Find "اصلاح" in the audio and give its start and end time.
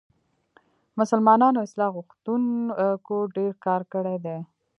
1.65-1.89